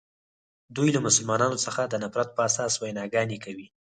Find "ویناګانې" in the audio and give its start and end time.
2.77-3.37